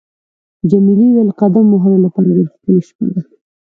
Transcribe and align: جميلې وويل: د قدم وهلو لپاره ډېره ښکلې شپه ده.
جميلې 0.69 1.07
وويل: 1.09 1.29
د 1.31 1.37
قدم 1.39 1.65
وهلو 1.69 2.03
لپاره 2.05 2.25
ډېره 2.35 2.49
ښکلې 2.53 2.81
شپه 2.87 3.03
ده. 3.11 3.21